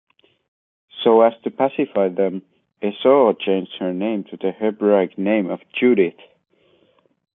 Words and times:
So 1.03 1.21
as 1.21 1.33
to 1.43 1.51
pacify 1.51 2.09
them, 2.09 2.41
Esau 2.81 3.33
changed 3.33 3.73
her 3.77 3.93
name 3.93 4.23
to 4.31 4.37
the 4.37 4.51
Hebraic 4.51 5.15
name 5.19 5.55
"Judith". 5.79 6.15